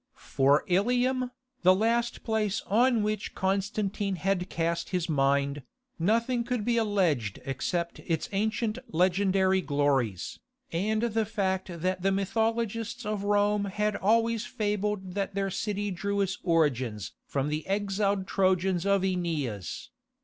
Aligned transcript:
For 0.17 0.63
Ilium, 0.65 1.29
the 1.61 1.75
last 1.75 2.23
place 2.23 2.63
on 2.65 3.03
which 3.03 3.35
Constantine 3.35 4.15
had 4.15 4.49
cast 4.49 4.89
his 4.89 5.07
mind, 5.07 5.61
nothing 5.99 6.43
could 6.43 6.65
be 6.65 6.75
alleged 6.77 7.39
except 7.45 7.99
its 8.07 8.27
ancient 8.31 8.79
legendary 8.87 9.61
glories, 9.61 10.39
and 10.71 11.03
the 11.03 11.23
fact 11.27 11.81
that 11.81 12.01
the 12.01 12.11
mythologists 12.11 13.05
of 13.05 13.25
Rome 13.25 13.65
had 13.65 13.95
always 13.95 14.43
fabled 14.43 15.13
that 15.13 15.35
their 15.35 15.51
city 15.51 15.91
drew 15.91 16.21
its 16.21 16.39
origin 16.43 16.99
from 17.27 17.49
the 17.49 17.67
exiled 17.67 18.25
Trojans 18.25 18.87
of 18.87 19.03
Æneas. 19.03 19.89